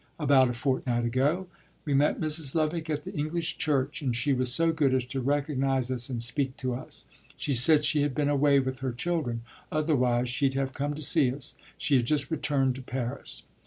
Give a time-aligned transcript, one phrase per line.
[0.17, 1.45] "About a fortnight ago.
[1.85, 2.55] We met Mrs.
[2.55, 6.23] Lovick at the English church, and she was so good as to recognise us and
[6.23, 7.05] speak to us.
[7.37, 11.31] She said she had been away with her children otherwise she'd have come to see
[11.31, 11.53] us.
[11.77, 13.43] She had just returned to Paris."